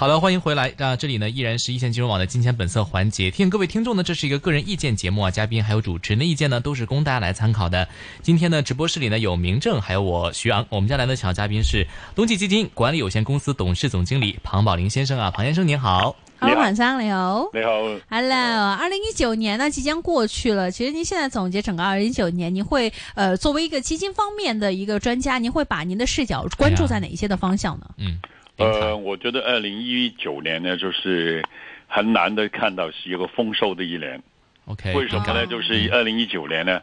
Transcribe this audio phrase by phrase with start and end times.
[0.00, 0.72] 好的，欢迎回来。
[0.78, 3.30] 那这里呢依然是一线金融网的金钱本色环节。
[3.30, 7.86] 提醒各位听众呢，这是一个个人意见节目啊，嘉宾还有主持人的意见呢都是供大家来参考的。
[8.22, 10.64] 今天呢，直播室里呢有明正，还有我徐昂。
[10.70, 16.16] 我们将来的小嘉宾是东季基金管理有限公司董事总经理庞宝林先生啊，庞先生您好。
[16.38, 17.50] 好，晚上你好。
[17.52, 17.70] 你好。
[18.08, 20.70] Hello，二零一九年呢即将过去了。
[20.70, 27.84] 其实您现在总结整个二零一九年，您会呃作为一个基金方面的一个专家，您会把您的视角关注在哪一些的方向呢？
[27.98, 28.18] 嗯。
[28.60, 31.42] 呃，我觉得二零一九年呢，就是
[31.86, 34.22] 很难的看到是一个丰收的一年。
[34.66, 35.46] OK，为什么呢？
[35.46, 36.82] 就是二零一九年呢，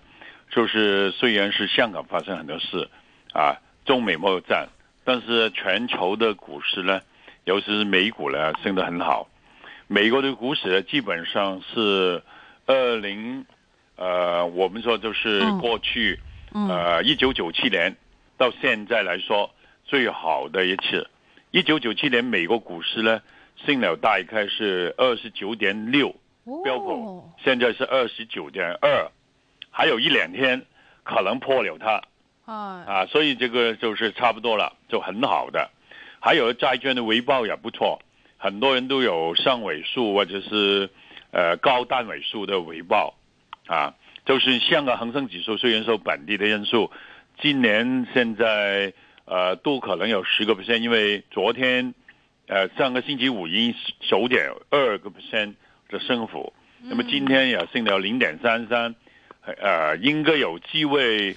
[0.49, 2.89] 就是虽然是香港发生很多事，
[3.31, 4.67] 啊，中美贸易战，
[5.03, 7.01] 但是全球的股市呢，
[7.45, 9.29] 尤其是美股呢，升得很好。
[9.87, 12.21] 美国的股市呢，基本上是
[12.65, 13.45] 二零，
[13.95, 16.19] 呃，我们说就是过去，
[16.53, 17.95] 呃，一九九七年
[18.37, 19.53] 到现在来说
[19.85, 21.07] 最好的一次。
[21.51, 23.21] 一九九七年，美国股市呢
[23.65, 26.13] 升了大概是二十九点六，
[26.61, 29.09] 标普现在是二十九点二，
[29.71, 30.65] 还有一两天
[31.03, 32.01] 可能破了它，
[32.45, 35.69] 啊啊，所以这个就是差不多了，就很好的。
[36.19, 38.01] 还有债券的回报也不错，
[38.37, 40.89] 很多人都有上尾数或者是
[41.31, 43.15] 呃高单尾数的回报，
[43.67, 46.91] 啊，就是香港恒生指数虽然受本地的因素，
[47.39, 48.93] 今年现在。
[49.27, 51.93] 呃，都可能有十个 percent，因为昨天，
[52.47, 55.55] 呃，上个星期五已经九点二个 percent
[55.89, 58.95] 的升幅，那么今天也升了零点三三，
[59.41, 61.35] 呃，应该有机会，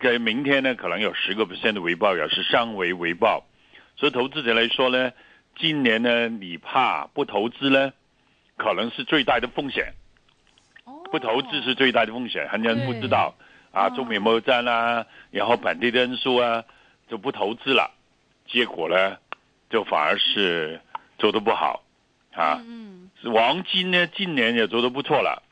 [0.00, 3.46] 在明天呢，可能有十个 percent 的回报，也是上维回报，
[3.94, 5.12] 所以投资者来说呢，
[5.56, 7.92] 今年呢，你怕不投资呢，
[8.56, 9.94] 可能是最大的风险，
[11.12, 13.36] 不投资是最大的风险，很多人不知道
[13.70, 16.64] 啊，中美贸易战啊，然后本地的因素啊。
[17.08, 17.90] 就不投资了，
[18.46, 19.16] 结果呢，
[19.70, 20.80] 就反而是
[21.18, 21.82] 做的不好，
[22.32, 22.62] 啊，
[23.34, 25.42] 黄金呢今年也做的不错了，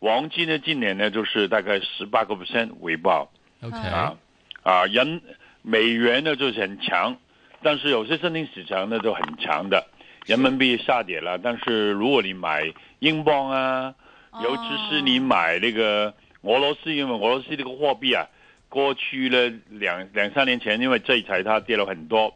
[0.00, 3.30] 黄金呢今年呢就是大概十八个 percent 回报
[3.62, 3.76] ，OK。
[3.76, 4.16] 啊，
[4.62, 5.20] 啊人
[5.60, 7.16] 美元呢就是很强，
[7.62, 9.86] 但是有些新兴市场呢就很强的，
[10.26, 13.94] 人民币下跌了，但是如果你买英镑啊，
[14.42, 18.26] 尤其是你买那个俄罗斯，因为俄罗斯这个货币啊。
[18.72, 22.34] 过去呢两两三年前，因为制裁它跌了很多，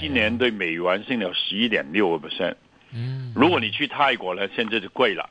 [0.00, 2.54] 今年对美元升了十一点六个 percent。
[2.94, 5.28] 嗯，如果你去泰国呢，现在就贵了，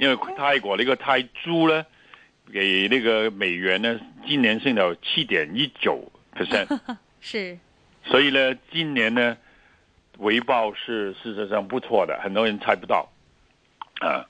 [0.00, 1.86] 因为泰国那个泰铢呢，
[2.52, 6.66] 给那个美元呢，今年升了七点一九 percent。
[7.22, 7.56] 是，
[8.06, 9.36] 所以呢，今年呢，
[10.18, 13.08] 回报是事实上不错的，很多人猜不到
[14.00, 14.26] 啊。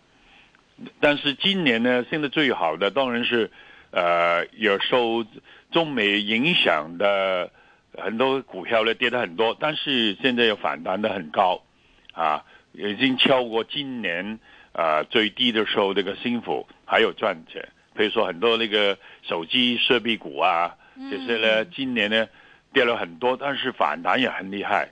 [1.01, 3.51] 但是今年呢，升的最好的当然是。
[3.97, 5.25] 呃，有受
[5.71, 7.51] 中美影响的
[7.97, 11.63] 很多股票呢跌的很多，但是现在又反弹的很高，
[12.13, 14.39] 啊，已经超过今年
[14.73, 17.67] 啊最低的时候那个幸福还有赚钱。
[17.95, 20.77] 比如说很多那个手机设备股啊，
[21.11, 22.29] 这些呢今年呢
[22.75, 24.91] 跌了很多，但是反弹也很厉害。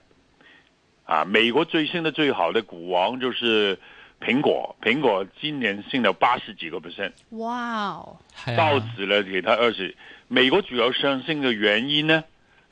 [1.05, 3.79] 啊，美国最新的最好的股王就是。
[4.21, 8.17] 苹果，苹果今年升了八十几个 percent，哇哦！
[8.57, 9.95] 道指呢给他二十。
[10.29, 12.25] 美国主要上升的原因呢，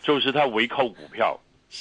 [0.02, 1.38] 就是它回扣股票。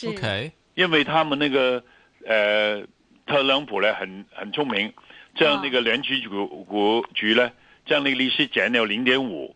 [0.08, 1.84] OK，因为他们那个
[2.26, 2.84] 呃，
[3.26, 4.92] 特朗普呢很很聪明，
[5.36, 7.50] 将那个联储局股局呢
[7.86, 9.56] 将那个利息减了零点五，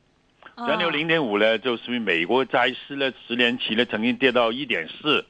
[0.56, 5.26] 减了零点五呢，就是美国债市呢十年期呢曾经跌到一点四，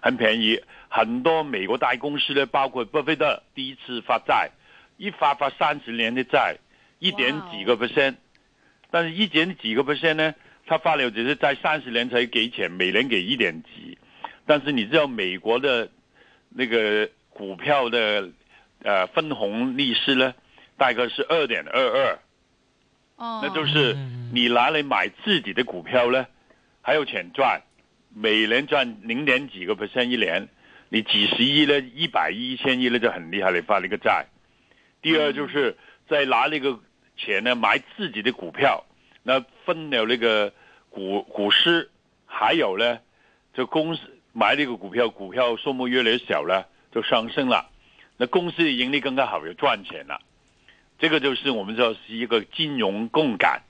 [0.00, 0.60] 很便宜。
[0.92, 4.50] 很多美国大公司呢，包括巴菲特第一次发债，
[4.96, 6.56] 一发发三十年的债，
[6.98, 8.16] 一点几个 percent，
[8.90, 10.34] 但是一点几个 percent 呢，
[10.66, 13.96] 他发了只是在三十年才给钱，每年给一点几，
[14.46, 15.88] 但是你知道美国的
[16.48, 18.28] 那个股票的
[18.82, 20.34] 呃分红利息呢，
[20.76, 22.18] 大概是二点二二，
[23.14, 23.96] 哦，那就是
[24.32, 26.26] 你拿来买自己的股票呢，
[26.82, 27.62] 还有钱赚，
[28.12, 30.48] 每年赚零点几个 percent 一年。
[30.92, 31.78] 你几十亿呢？
[31.94, 33.52] 一百亿、一千亿呢，就很厉害。
[33.52, 34.26] 你发了一个债。
[35.00, 35.78] 第二就是
[36.08, 36.78] 再拿那个
[37.16, 38.84] 钱呢，买自己的股票，
[39.22, 40.52] 那分了那个
[40.90, 41.88] 股股市，
[42.26, 42.98] 还有呢，
[43.54, 44.02] 就公司
[44.32, 47.70] 买那个股票，股票数目越来越小了，就上升了。
[48.16, 50.20] 那公司的盈利更加好，就赚钱了。
[50.98, 53.62] 这个就是我们说是一个金融共感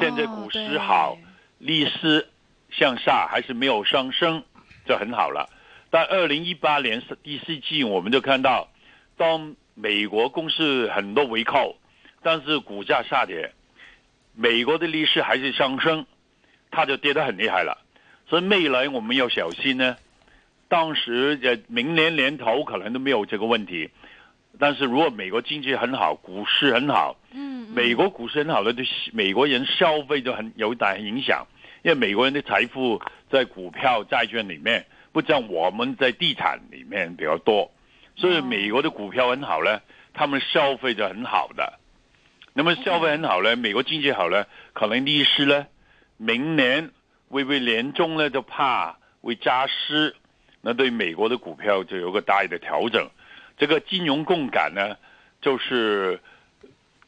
[0.00, 1.18] 现在股市好，
[1.58, 2.26] 利息
[2.70, 4.42] 向下还是没有上升，
[4.86, 5.50] 就很好了。
[5.90, 8.68] 但二零一八年第四季，我们就看到，
[9.16, 11.76] 当美国公司很多回扣，
[12.22, 13.52] 但是股价下跌，
[14.34, 16.06] 美国的利息还是上升，
[16.70, 17.84] 它就跌得很厉害了。
[18.28, 19.96] 所以未来我们要小心呢。
[20.68, 23.90] 当时呃，明年年头可能都没有这个问题，
[24.60, 31.44] 但是如果美国经济很好，股市很好，嗯，美国股市很好的对美国人消费就很有大影响，
[31.82, 37.70] 因为美国人的财富在股票、债券里面，不像我们在地产里面比较多，
[38.16, 39.80] 所以美国的股票很好呢，
[40.14, 41.78] 他们消费就很好的。
[42.52, 45.66] 那么消费很好呢，美国经济好呢，可能利息呢，
[46.16, 46.90] 明年
[47.28, 50.14] 会不会年中呢就怕会加息？
[50.60, 53.08] 那对美国的股票就有个大的调整，
[53.56, 54.96] 这个金融共感呢，
[55.40, 56.20] 就是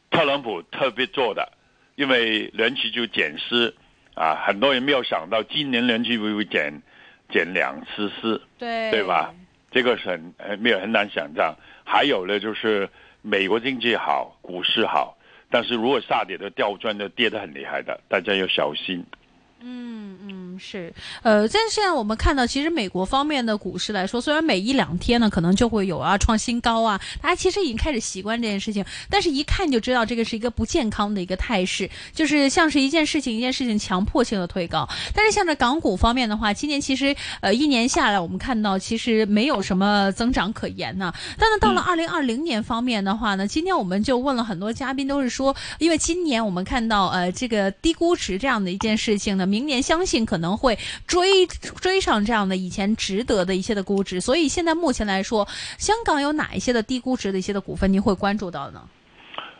[0.09, 1.51] 特朗普特别做的，
[1.95, 3.75] 因为联储就减息
[4.15, 6.81] 啊，很多人没有想到今年联储会会减
[7.29, 9.33] 减两次四，对对吧？
[9.71, 11.55] 这个是很很没有很难想象。
[11.83, 12.89] 还有呢，就是
[13.21, 15.17] 美国经济好，股市好，
[15.49, 19.05] 但是如果下跌的掉转的跌得很厉害的，大家要小心。
[19.65, 34.87] 嗯嗯是，呃，但是现在我们看到，其实美国方面的股市来说，虽然每一两天呢可能就会有啊创新高啊，大家其实已经开始习惯这件事情，但是一看就知道这个是一个不健康的一个态势，就是像是一件事情一件事情强迫性的推高。
[35.15, 41.13] 但是像这港股方面的话，今年其实呃一年下来，我们看到其实没有什么增长可言呢。
[41.37, 49.47] 但是到了二零二零年方面的话呢，今天我们就问了很多嘉宾，都是说，因为今年我们看到呃这个低估值这样的一件事情呢。
[49.53, 51.45] 明年相信可能会追
[51.79, 55.47] 追上这样的以前值得的一些的估值，所以现在目前来说，
[55.77, 58.89] 香港有哪一些的低估值的一些的股份，您会关注到呢？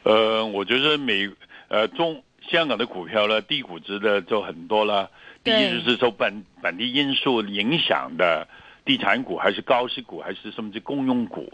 [0.02, 1.30] 呃，我觉得美
[1.68, 5.12] 呃中香港的股票呢，低估值的就很多了。
[5.44, 8.48] 第一就是受本本地因素影响的
[8.86, 11.54] 地产股，还是高息股，还是甚至公用股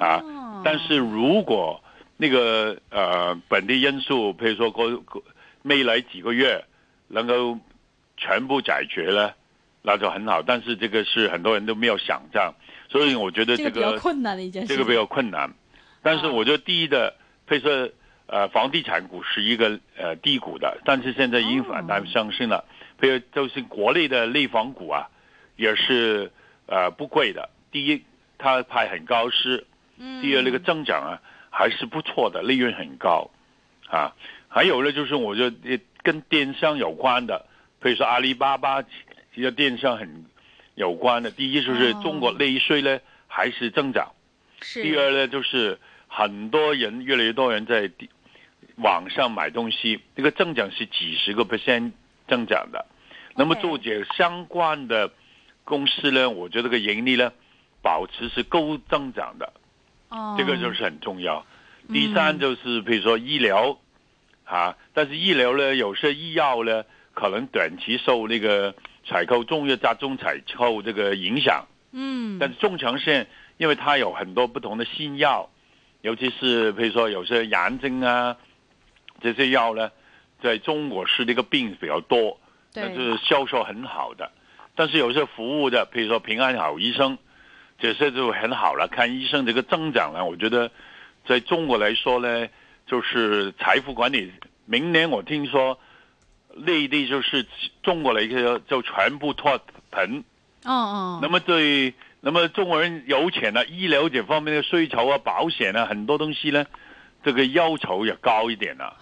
[0.00, 0.20] 啊。
[0.64, 1.80] 但是如果
[2.16, 4.90] 那个呃本地因素，比如说过
[5.62, 6.64] 未来几个月
[7.06, 7.58] 能够
[8.18, 9.34] 全部解决了，
[9.82, 10.42] 那就很好。
[10.42, 12.52] 但是这个是很多人都没有想象，
[12.90, 14.68] 所以我觉得这个比较困难的一件事。
[14.68, 15.54] 这个比较困难。
[16.02, 17.14] 但是我觉得第一的，
[17.46, 17.90] 比如说
[18.26, 22.64] 呃房地产股是一个呃低谷的，但是现在已经反弹上升了。
[23.00, 25.08] 比如就是国内的内房股啊，
[25.56, 26.32] 也是
[26.66, 27.48] 呃不贵的。
[27.70, 28.02] 第一，
[28.36, 29.64] 它派很高息；
[30.20, 33.30] 第二，那个增长啊还是不错的，利润很高
[33.88, 34.12] 啊。
[34.48, 37.46] 还有呢，就是我觉得跟电商有关的。
[37.80, 40.24] 比如说阿里巴巴，其实电商很
[40.74, 41.30] 有关的。
[41.30, 42.98] 第一就是中国内需呢
[43.28, 44.12] 还是增长，
[44.74, 45.78] 第二呢就是
[46.08, 47.88] 很多人越来越多人在
[48.78, 51.92] 网上买东西，这个增长是几十个 percent
[52.26, 52.84] 增长的。
[53.36, 55.12] 那么做这相关的
[55.62, 57.32] 公司呢，我觉得个盈利呢
[57.80, 59.52] 保持是高增长的，
[60.36, 61.46] 这个就是很重要。
[61.92, 63.78] 第三就是比如说医疗
[64.44, 66.84] 啊，但是医疗呢有些医药呢。
[67.18, 68.72] 可能短期受那个
[69.04, 73.26] 采购中药加中采购这个影响，嗯，但是中长线，
[73.56, 75.50] 因为它有很多不同的新药，
[76.02, 78.36] 尤其是比如说有些癌症啊，
[79.20, 79.90] 这些药呢，
[80.40, 82.38] 在中国是那个病比较多，
[82.72, 84.30] 但是销售很好的。
[84.76, 87.18] 但是有些服务的，比如说平安好医生，
[87.80, 88.86] 这些就很好了。
[88.86, 90.70] 看医生这个增长呢，我觉得
[91.26, 92.46] 在中国来说呢，
[92.86, 94.32] 就是财富管理。
[94.66, 95.76] 明年我听说。
[96.54, 97.46] 内地就是
[97.82, 99.58] 中国的一个就全部脱
[99.92, 100.24] 贫，
[100.64, 101.18] 哦哦。
[101.22, 106.66] 那么对，那么中国人有钱了，医疗这方面的需求啊，保险啊，很多东西呢，
[107.22, 108.96] 这个要求也高一点了。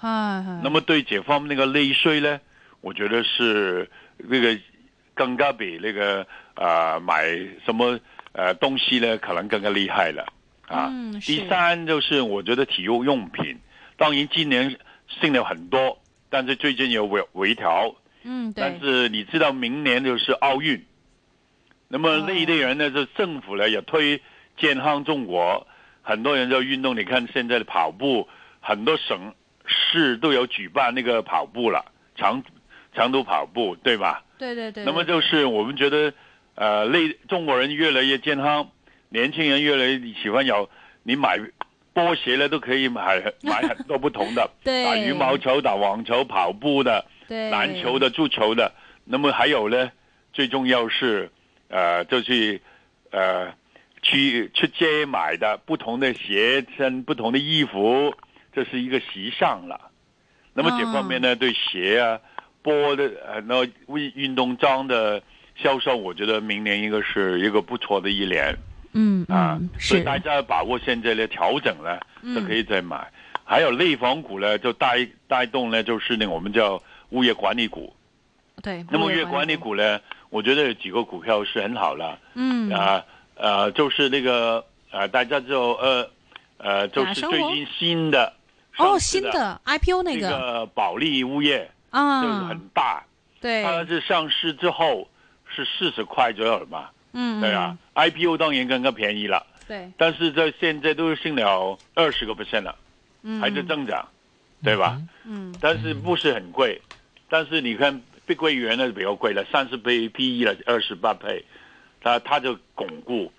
[0.62, 2.40] 那么对这方面那个内需呢，
[2.82, 4.58] 我觉得是那个
[5.14, 7.24] 更加比那个啊买
[7.64, 7.98] 什么
[8.32, 10.26] 呃东西呢，可能更加厉害了
[10.68, 10.92] 啊。
[11.22, 13.58] 第三就是我觉得体育用品，
[13.96, 14.76] 当然今年
[15.08, 15.98] 升了很多。
[16.28, 18.62] 但是最近有微微调，嗯，对。
[18.62, 20.85] 但是你知道明年就是奥运，
[21.88, 24.21] 那么那一类人呢，是政府呢也推
[24.56, 25.66] 健康中国，
[26.02, 26.97] 很多人就运动。
[26.97, 28.28] 你看现在的跑步，
[28.61, 29.35] 很多省
[29.66, 31.85] 市都有举办那个跑步了，
[32.16, 32.42] 长
[32.92, 34.25] 长途跑步，对吧？
[34.38, 34.85] 对对对。
[34.85, 36.12] 那么就是我们觉得，
[36.56, 38.71] 呃，内中国人越来越健康，
[39.09, 40.68] 年轻人越来越喜欢有
[41.02, 41.38] 你买。
[41.96, 48.70] 波鞋呢都可以买 买很多不同的， 打羽毛球、打网球、跑步的，篮球的、足球的。
[49.06, 49.90] 那么还有呢，
[50.34, 51.30] 最重要是，
[51.68, 52.60] 呃，就是
[53.10, 53.50] 呃，
[54.02, 58.14] 去去街买的不同的鞋、跟不同的衣服，
[58.52, 59.90] 这是一个时尚了。
[60.52, 62.20] 那么这方面呢，对鞋啊、
[62.60, 65.22] 波的呃，那运运动装的
[65.54, 68.54] 销售，我觉得明年应该是一个不错的一年
[68.96, 72.00] 嗯啊所以大家把握现在的调整呢，
[72.34, 73.06] 都可以再买。
[73.44, 77.94] 还有内房股呢，就带带动呢，就是那个我们叫物业管理股。
[78.62, 78.84] 对。
[78.90, 80.00] 那么物业管理股呢，
[80.30, 82.18] 我觉得有几个股票是很好的。
[82.34, 83.04] 嗯啊
[83.36, 86.08] 呃，就是那个呃，大家就呃
[86.56, 88.32] 呃，就是最近新的
[88.78, 93.04] 哦，新的 IPO 那这个个保利物业啊就是啊很，大，
[93.40, 95.06] 对，它是上市之后
[95.54, 96.88] 是四十块左右了嘛，
[97.18, 102.76] 嗯，对啊，IPO 当然更加便宜了，对，但是在现在都升了二十个 percent 了，
[103.23, 104.06] 嗯，还在增长，
[104.62, 105.00] 对吧？
[105.25, 105.54] 嗯。
[105.61, 106.82] 但是不是很贵，
[107.30, 111.42] 但是你看碧桂园呢比较贵了，三十倍 PE 了，二十八倍，
[112.02, 113.32] 它它就巩固。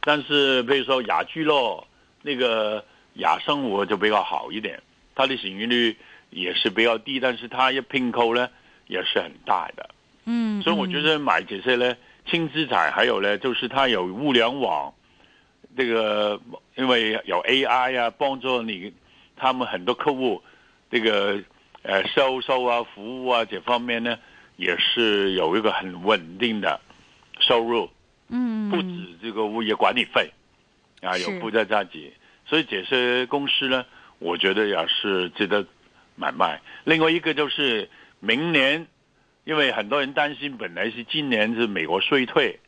[0.00, 1.86] 但是比如说雅居乐
[2.22, 4.82] 那个雅生活就比较好一点，
[5.14, 5.96] 它的市盈率
[6.30, 8.48] 也是比较低，但是它一并购呢
[8.88, 9.90] 也是很大的，
[10.24, 11.94] 嗯，所以我觉得买这些呢
[12.26, 14.92] 轻资产，还有呢就是它有物联网，
[15.76, 16.40] 这个
[16.76, 18.92] 因为有 AI 啊，帮助你
[19.36, 20.42] 他们很多客户
[20.90, 21.42] 这个
[21.82, 24.18] 呃销售啊、服务啊这方面呢，
[24.56, 26.80] 也是有一个很稳定的
[27.40, 27.90] 收入，
[28.28, 28.88] 嗯，不止
[29.20, 30.30] 这个物业管理费
[31.00, 31.40] 啊，有是。
[31.40, 32.12] 附加价值，
[32.46, 33.84] 所以这些公司呢，
[34.20, 35.66] 我觉得也是值得
[36.14, 36.60] 买卖。
[36.84, 38.86] 另外一个就是明年，
[39.44, 42.60] 因为很多人担心，本来是今年是美国衰退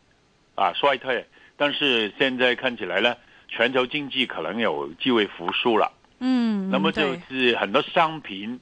[0.56, 1.24] 啊衰退，
[1.56, 3.16] 但是现在看起来呢，
[3.48, 5.92] 全球经济可能有机会复苏了。
[6.18, 8.58] 嗯，那么就是很多商品、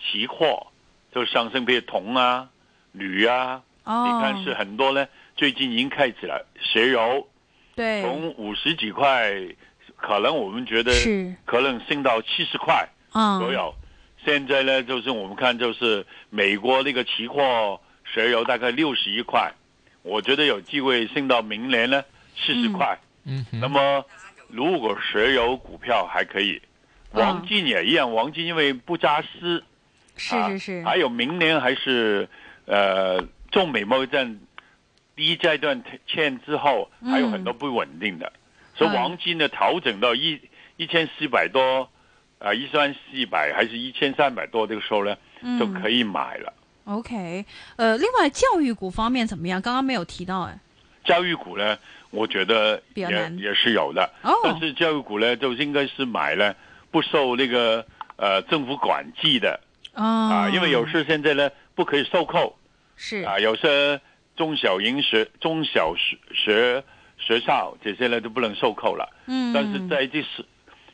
[0.00, 0.68] 期货
[1.12, 2.48] 就上升，比如铜啊、
[2.92, 6.46] 铝啊，哦，你看是很多呢，最近已经开始了。
[6.60, 7.28] 石油
[7.76, 9.32] 对，从五十几块，
[9.96, 13.74] 可能我们觉得是可能升到七十块啊，左右。
[14.24, 19.52] 现在呢，就是我们看就是美国那个期货石油大概六十一块，
[20.02, 22.02] 我觉得有机会升到明年呢
[22.36, 22.98] 四十块。
[23.24, 24.04] 嗯哼，那么
[24.48, 26.60] 如果石油股票还可以，
[27.12, 29.62] 嗯黄金也一样，黄金因为不扎丝，
[30.30, 30.58] 啊是是。
[30.58, 32.28] 是，还有明年还是
[32.66, 34.38] 呃中美贸易战
[35.16, 38.32] 第一阶段欠之后，嗯还有很多不稳定的，
[38.74, 40.40] 所以嗯黄金呢调整到一
[40.76, 41.90] 一千四百多，
[42.40, 45.14] 啊一万四百还是一千三百多这个时候呢，
[45.58, 46.52] 就嗯可以买了。
[46.84, 47.44] OK，
[47.76, 49.62] 呃，另外教育股方面怎么样？
[49.62, 50.58] 刚刚没有提到哎。
[51.04, 51.78] 教育股呢，
[52.10, 53.06] 我觉得也
[53.36, 54.32] 也是有的，哦。
[54.42, 56.54] 但是教育股呢，就应该是买呢
[56.90, 59.60] 不受那个呃政府管制的。
[59.92, 62.56] 啊啊，因为有时现在呢不可以收购。
[62.96, 63.22] 是。
[63.22, 64.00] 啊，有些
[64.34, 66.82] 中小营学、中小学学
[67.18, 70.44] 学校这些呢都不能收购了，嗯，但是在这是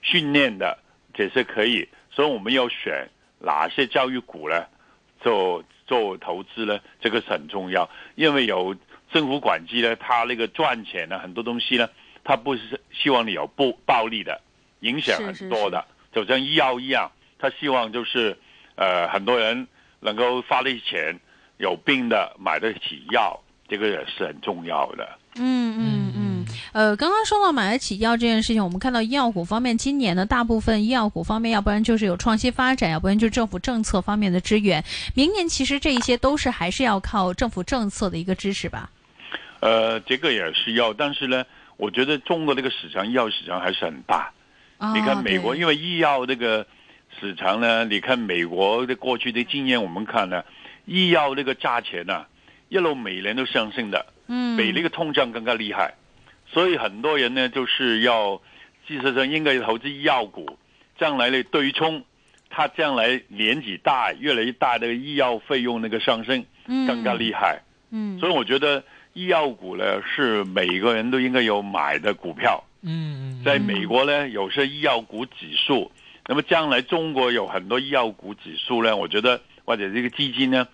[0.03, 0.79] 训练的
[1.17, 3.09] 这些可以，所以我们要选
[3.41, 4.65] 哪些教育股呢？
[5.19, 6.79] 做做投资呢？
[7.01, 8.77] 这个是很重要，因为有
[9.11, 11.89] 政府管制呢，它那个赚钱呢，很多东西呢，
[12.23, 14.41] 它不是希望你有暴暴利的，
[14.81, 18.37] 影响很多的，就像医药一样，他希望就是
[18.77, 19.67] 呃很多人
[20.01, 21.19] 能够花得起钱，
[21.57, 25.19] 有病的买得起药，这个也是很重要的。
[25.37, 25.96] 嗯嗯嗯，
[26.77, 34.85] 呃，刚刚说到买得起药这件事情，我们看到医药股方面，今年呢，大部分医药股方面，要不然就是有创新发展，要不然就是政府政策方面的支援。
[35.15, 38.91] 明年其实这一些都是还是要靠政府政策的一个支持吧。
[39.61, 41.47] 呃，这个也是要，但是呢，
[41.79, 44.31] 我觉得中国这个市场医药市场还是很大。
[44.77, 46.67] 啊你看美国，因为医药这个
[47.19, 50.45] 市场呢，你看美国的过去的经验，我们看呢，
[50.85, 52.27] 医药这个价钱呢、
[52.69, 55.95] 一路每年都上升的，嗯比那个通胀更加厉害，
[56.57, 58.41] 所以很多人呢就是要，
[58.89, 60.59] 事实上应该投资医药股，
[60.99, 62.03] 将来的对冲，
[62.49, 66.43] 它将来年纪大越来越大的医药费用那个上升
[66.87, 67.61] 更加厉害，
[67.91, 68.19] 嗯。
[68.19, 68.83] 所以我觉得
[69.13, 72.65] 医药股呢是每个人都应该有买的股票。
[72.81, 75.93] 嗯嗯，在美国呢，有些医药股指数，
[76.27, 80.67] 那么将来中国有很多医药股指数呢，我觉得或者这个基金呢，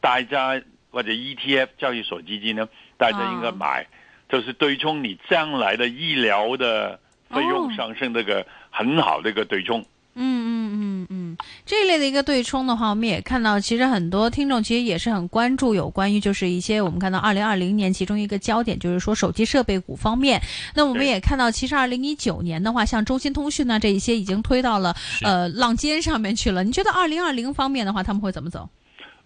[0.00, 3.86] 大家或者 ETF 交易所基金呢，大家应该买，
[4.28, 6.98] 就是对冲你将来的医疗的
[7.30, 9.84] 费用哦上升这个很好的一个对冲。
[10.20, 20.42] 嗯嗯嗯嗯，这一类的一个对冲的话，我们也看到，其实很多听众其实也是很关注有关于就是一些我们看到二零二零年其中一个焦点就是说手机设备股方面。
[20.74, 24.92] 那我们也看到，其实二零一九年的话，像中兴通讯呢这一些已经推到了
[25.22, 26.64] 呃浪尖上面去了。
[26.64, 28.68] 你觉得二零二零方面的话，他们会怎么走？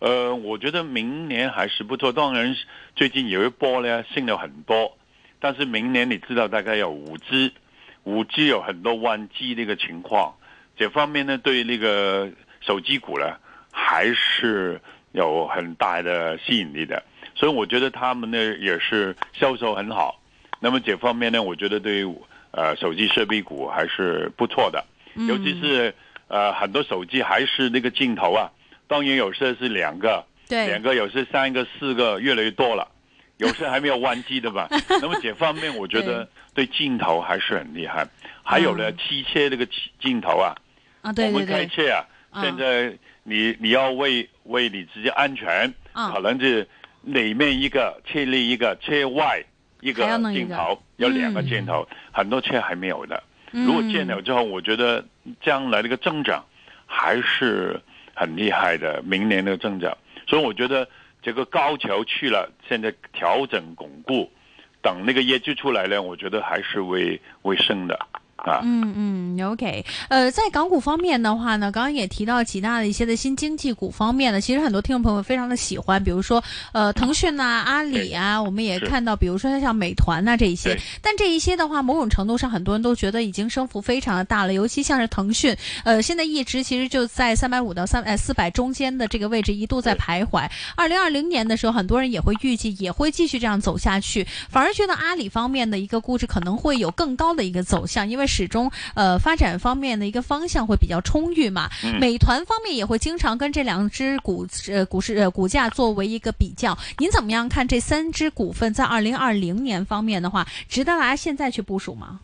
[0.03, 2.13] 呃，我觉得明年还是不错。
[2.13, 2.57] 当然，
[2.97, 4.99] 最近有一波呢升了很多，
[5.39, 7.53] 但是明年你知道大概有五 G，
[8.03, 10.35] 五 G 有很多弯机的一个情况，
[10.77, 12.29] 这方面呢对那个
[12.63, 13.37] 手机股呢
[13.71, 14.81] 还是
[15.13, 17.01] 有很大的吸引力的，
[17.37, 20.21] 所以我觉得他们呢也是销售很好。
[20.59, 22.15] 那么这方面呢，我觉得对于
[22.51, 24.85] 呃手机设备股还是不错的，
[25.29, 25.95] 尤其是
[26.27, 28.51] 呃很多手机还是那个镜头啊，
[28.93, 30.67] 当然有些是两个，对。
[30.67, 32.87] 两个有些三个、四个，越来越多了，
[33.39, 34.69] 有些还没有关机的吧。
[35.01, 36.67] 那么这方面我觉得对。
[36.67, 38.07] 镜头还是很厉害。
[38.43, 38.97] 还有呢，嗯。
[38.99, 40.55] 汽车这个镜镜头啊，
[41.01, 42.43] 啊，对我们开车啊，嗯。
[42.43, 46.13] 现在你你要为为你自己安全，嗯。
[46.13, 46.69] 可能是
[47.01, 49.43] 里面一个车内一个车外
[49.81, 53.23] 一个镜头，有两个嗯镜头，很多车还没有的。
[53.53, 53.65] 嗯。
[53.65, 55.03] 如果建了之后，我觉得
[55.41, 56.45] 将来这个增长
[56.85, 57.81] 还是
[58.15, 59.97] 很厉害的，明年的增长。
[60.27, 60.89] 所以我觉得
[61.21, 64.31] 这个高桥去了，现在调整巩固，
[64.81, 67.99] 等那个业绩出来呢，我觉得还是为为升的
[68.51, 68.61] 啊。
[68.65, 68.93] 嗯
[69.37, 90.49] 嗯，OK，呃，在港股方面的话呢，刚刚也提到几大的一些的新经济股方面呢，其实很多听众朋友非常的喜欢，比如说呃腾讯呐、阿里啊，我们也看到，比如说像美团呐、这一些，但这一些的话，某种程度上很多人都觉得已经升幅非常的大了，尤其像是腾讯，呃，现在一直其实就在三百五到三呃四百中间的这个位置一度在徘徊。
[90.77, 101.69] 二零二零年的时候，很多人也会预计也会继续这样走下去，反而觉得阿里方面的一个估值可能会有更高的一个走向，因为始终呃发展方面的一个方向会比较充裕嘛。
[101.85, 112.21] 嗯美团方面也会经常跟这两只股呃股市呃股价作为一个比较，您怎么样看这三只股份在二零二零年方面的话，值得大家现在去部署吗？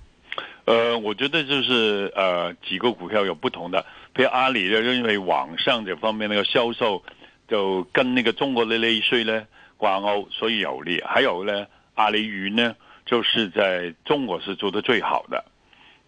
[0.64, 7.02] 呃，我觉得就是呃几个股票有不同的，比如阿里的，因为网上这方面那个销售
[7.48, 9.44] 就跟那个中国的内税呢
[9.76, 11.02] 挂钩，所以有利。
[11.06, 12.74] 还有呢，阿里云呢，
[13.06, 15.44] 就是在中国是做的最好的。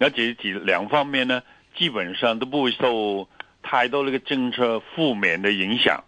[0.00, 1.42] 那这几两方面呢，
[1.76, 3.28] 基本上都不会受
[3.62, 6.02] 太多那个政策负面的影响，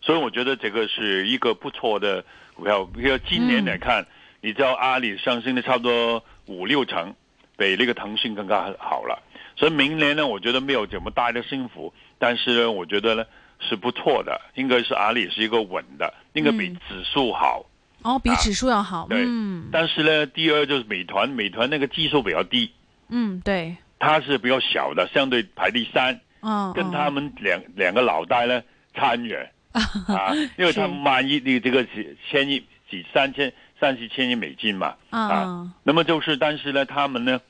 [0.00, 2.24] 所以我觉得这个是一个不错的
[2.54, 2.84] 股票。
[2.84, 4.06] 比如今年来看，
[4.40, 7.14] 你知道阿里上升的差不多五六成。
[7.56, 9.22] 比那个腾讯更加好了，
[9.54, 13.26] 所以明年呢，我觉得没有这么大的升幅，但是呢，我觉得呢
[13.58, 17.66] 是不错的，应该是阿里是一个稳的，应该比嗯指数好。
[18.00, 22.72] 哦，比啊指数要好，对嗯但是呢，第二就是美团，美团那个基数比较低，
[23.10, 28.62] 嗯，对，它是比较小的，相对排第三，嗯，跟嗯他们两两个老大呢
[28.94, 29.50] 差很远。
[30.08, 37.40] 啊，因为他们万亿的这个几千亿、几三千、三四千亿美金嘛，啊那么就是，但是呢，他们呢，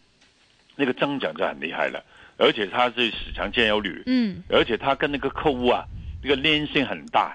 [0.77, 2.05] 那个增长就很厉害了，
[2.37, 4.43] 而且它是市场占有率，嗯。
[4.51, 5.83] 而且它跟那个客户啊，
[6.23, 7.35] 这个粘性很大，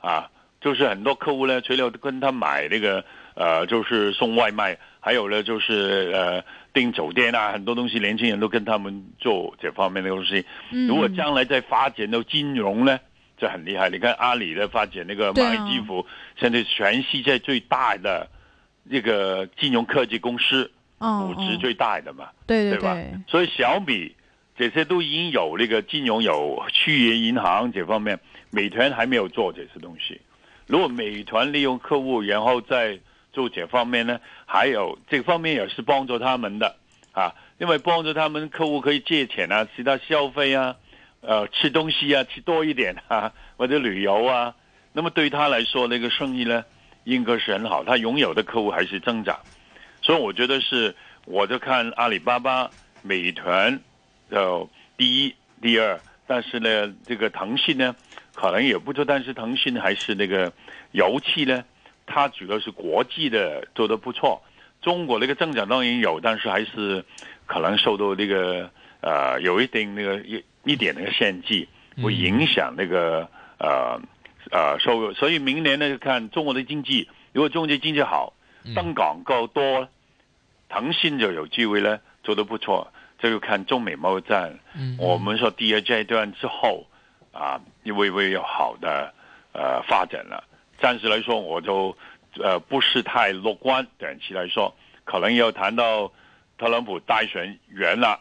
[0.00, 10.44] 啊，就是很多客户呢，除了跟他买那个呃，就是送外卖，还有呢就是呃订酒店啊，很多东西，年轻人都跟他们做这方面的东西。
[10.70, 12.98] 嗯，如果将来再发展到金融呢，
[13.36, 13.90] 就很厉害。
[13.90, 16.06] 你看阿里的发展那个蚂蚁金服，
[16.36, 18.28] 现在全世界最大的
[18.90, 22.96] 这个金融科技公司，估值最大的嘛，对对对吧？
[23.28, 24.14] 所以小米
[24.56, 28.18] 这些都已经有那个金融有区域银行这方面，
[28.50, 30.20] 美团还没有做这些东西。
[30.66, 32.98] 如果美团利用客户，然后再
[33.32, 36.76] 做这方面呢，还有这方面也是帮助他们的
[37.12, 40.76] 啊，因为帮助他们客户可以借钱啊，其他消费啊，
[41.20, 44.54] 呃，吃东西啊，吃多一点啊，或者旅游啊，
[44.92, 46.64] 那么对他来说，那个生意呢，
[47.04, 49.38] 应该是很好，他拥有的客户还是增长，
[50.00, 52.70] 所以我觉得是，我就看阿里巴巴、
[53.02, 53.80] 美团，
[54.30, 57.94] 呃，第一、第二，但是呢，这个腾讯呢，
[58.34, 60.52] 可能也不错，但是腾讯还是那个
[60.92, 61.64] 油气呢，
[62.06, 64.42] 它主要是国际的做得不错，
[64.80, 67.04] 中国那个增长当然有，但是还是
[67.46, 71.68] 可能受到那个呃有一定那个一一点那个限制，
[72.02, 74.00] 会影响那个呃
[74.50, 78.34] 呃收入，所以明年呢就看中国的经济，如果中国经济好，
[78.74, 79.88] 登港够多，
[80.68, 84.58] 腾讯就有机会呢做得不错，这就看中美贸易战。
[84.74, 86.86] 嗯我们说第二阶段之后
[87.32, 89.12] 啊，会不会有好的
[89.52, 90.44] 呃发展了？
[90.82, 91.96] 暂时来说，我就
[92.42, 93.86] 呃不是太乐观。
[93.98, 96.10] 短期来说，可能要谈到
[96.58, 98.20] 特朗普大选完了，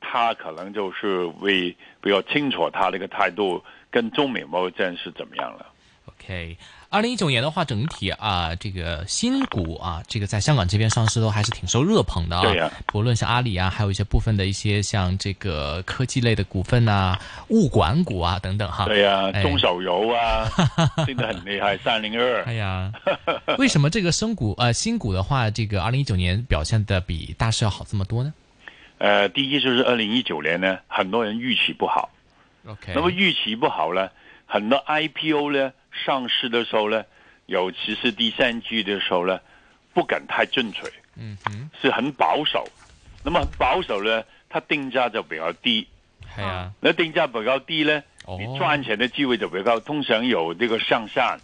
[0.00, 5.71] 他可能就是为比较清楚他那个态度跟中美贸易战是怎么样了。
[6.24, 6.56] OK，
[6.88, 12.42] 二零一九年的话，整体啊，这个新股啊，这个在香港这边上市都还是挺受热捧的啊。
[12.42, 18.84] 对呀不论像阿里啊，还有一些部分的一些像这个科技类的股份啊、物管股啊等等哈。
[18.84, 20.48] 对呀、哎中手游啊，
[21.06, 22.52] 真的很厉害，三零二哎。
[22.52, 22.92] 呀，
[23.58, 28.32] 为什么这个生股呃新股的话，这个二零一九年表现的比大市要好这么多呢？
[28.98, 32.10] 呃，第一就是二零一九年呢，很多人预期不好
[32.68, 34.08] ，OK，那么预期不好呢，
[34.46, 37.04] 很多 IPO 呢上市的时候呢，
[37.46, 39.40] 尤其是第三季的时候呢，
[39.94, 40.80] 不敢太进取，
[41.16, 42.70] 嗯哼，是很保守。
[43.22, 45.86] 那么很保守呢，它定价就比较低。
[46.36, 49.80] 係啊，那定价比较低呢，哦你赚钱的机会就比较高。
[49.80, 51.40] 通常有这个上上、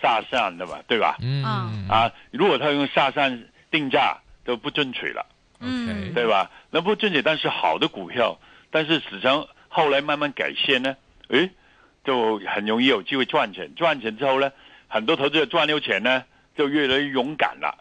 [0.00, 1.16] 下上的嘛，对吧？
[1.20, 1.44] 嗯
[1.88, 5.26] 啊，如果他用下上定价，就不進取了。
[5.62, 6.50] 嗯对吧？
[6.70, 8.38] 那不正确，但是好的股票，
[8.70, 10.96] 但是市场后来慢慢改线呢，
[11.28, 11.50] 诶，
[12.04, 13.74] 就很容易有机会赚钱。
[13.74, 14.50] 赚钱之后呢，
[14.88, 16.24] 很多投资者赚了钱呢，
[16.56, 17.74] 就越来越勇敢了，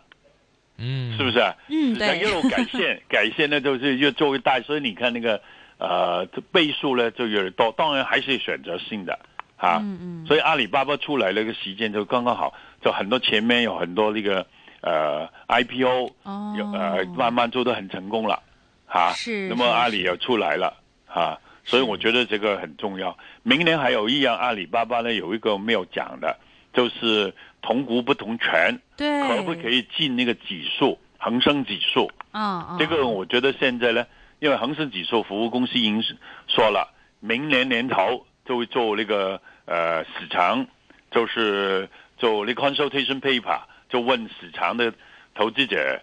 [0.78, 1.40] 嗯，是不是？
[1.70, 5.42] 嗯市场一路改线， 改线呢就是越做越大，所以你看那个
[5.78, 7.74] 呃这倍数呢就越来越多。
[7.78, 9.18] 当然还是选择性的
[9.58, 14.46] 啊，嗯嗯所以阿里巴巴出来那个时间就刚刚好，就很多前面有很多那个
[14.82, 16.12] 呃 IPO。
[16.24, 18.42] 哦有呃慢慢做得很成功了，
[18.86, 23.16] 哈、那么是是是阿里也出来了，哈、所以我觉得这个很重要。
[23.44, 26.36] 明年还有一样，阿里巴巴呢有一个没有讲的，
[26.74, 32.10] 就是同股不同权，对，可不可以进那个指数，恒生指数？
[32.32, 34.08] 啊啊，这个我觉得现在呢，
[34.40, 36.04] 因为恒生指数服务公司已经
[36.48, 40.66] 说了，明年年头就会做那个呃市场，
[41.12, 44.92] 就是做那 consultation paper，就问市场的
[45.36, 46.02] 投资者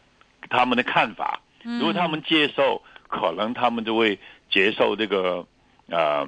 [0.48, 1.40] 他们的看法。
[1.62, 4.16] 如果他们接受，可能他们就会
[4.48, 5.44] 接受这个
[5.88, 6.26] 呃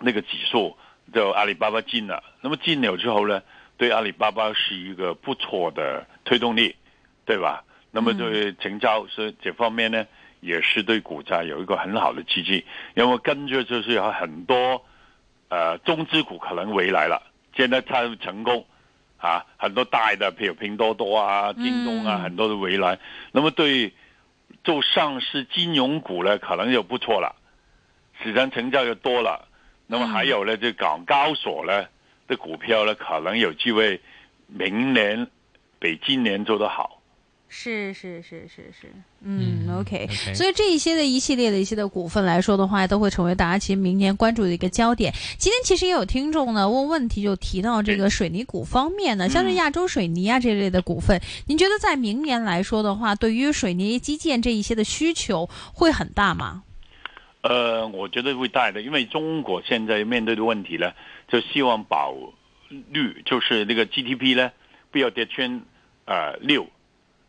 [0.00, 0.76] 那个指数，
[1.12, 2.22] 就阿里巴巴进了。
[2.40, 3.42] 那么进了之后呢，
[3.76, 6.76] 对阿里巴巴是一个不错的推动力，
[7.24, 7.64] 对吧？
[7.90, 10.04] 那么对成交是这方面呢，
[10.40, 12.64] 也是对股价有一个很好的刺激。
[12.94, 14.84] 因为跟着就是有很多
[15.48, 17.22] 呃中资股可能回来了，
[17.54, 18.66] 现在它成功
[19.16, 22.98] 啊，很多大的，譬如拼多多啊、京东啊，嗯很多的回来。
[23.30, 23.92] 那么对
[24.64, 27.36] 做上市金融股呢，可能就不错了，
[28.22, 29.48] 市场成交又多了。
[29.86, 31.84] 那么还有呢，就港交所呢
[32.26, 34.00] 的股票呢，可能有机会
[34.46, 35.26] 明年
[35.78, 37.00] 比今年做得好。
[37.56, 45.12] 是是是是是，嗯 OK 所以这一些的一系列的一些的股份来说的话，都会成为大家其实明年关注的一个焦点。
[45.38, 56.63] 今天其实也有听众呢问问题，就提到这个水泥股方面呢，像是亚洲水泥啊这类的股份，您觉得在明年来说的话，对于水泥基建这一些的需求会很大吗？
[57.44, 60.94] 呃，我觉得会带的，因为中国现在面对的问题呢，
[61.28, 62.14] 就希望保
[62.70, 64.50] 率就是那个 GDP 呢
[64.90, 65.60] 不要跌穿
[66.06, 66.66] 呃六，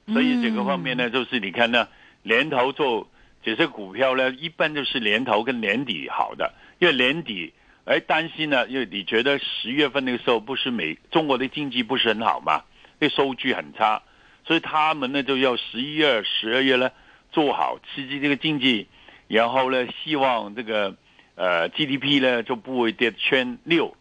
[0.08, 1.90] 所以这个方面呢，就是你看呢，
[2.24, 3.10] 年头做
[3.44, 7.52] 这些股票呢，一般就是年头跟年底好的，因为年底
[7.84, 12.64] 哎担心呢，因为你觉得十月份那个时候不是美中国的经济不是很好嘛，
[13.00, 14.02] 那收据很差，
[14.48, 16.90] 所以他们呢就要十一月、十二月呢
[17.34, 18.88] 做好刺激这个经济。
[19.28, 20.96] 然后呢，希望这个
[21.36, 23.96] 呃 GDP 呢就不会跌穿六，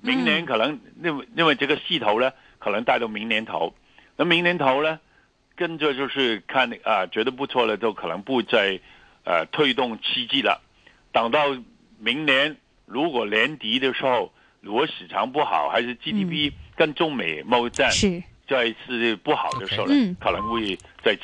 [0.00, 3.74] 明年可能因为因为这个势头呢，可能带到明年头，
[4.16, 5.00] 那明年头呢，
[5.56, 8.80] 跟着就是看啊、觉得不错了，就可能不再
[9.24, 10.60] 呃推动刺激了，
[11.12, 11.56] 等到
[11.98, 18.22] 明年如果年底的时候，如果市场不好，还是 GDP 跟中美贸易战是。
[18.46, 20.14] 再次不好的时候呢，嗯。
[20.20, 21.22] 可能会再次。